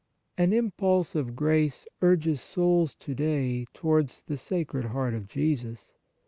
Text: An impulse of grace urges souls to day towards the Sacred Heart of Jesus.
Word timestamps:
An 0.35 0.51
impulse 0.51 1.13
of 1.13 1.35
grace 1.35 1.85
urges 2.01 2.41
souls 2.41 2.95
to 2.95 3.13
day 3.13 3.65
towards 3.71 4.23
the 4.23 4.35
Sacred 4.35 4.85
Heart 4.85 5.13
of 5.13 5.27
Jesus. 5.27 5.93